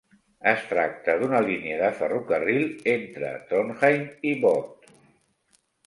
Es 0.51 0.61
tracta 0.69 1.15
d'una 1.19 1.41
línia 1.49 1.77
de 1.83 1.91
ferrocarril 2.01 2.65
entre 2.97 3.31
Trondheim 3.53 4.11
i 4.33 4.37
Bodø. 4.47 4.95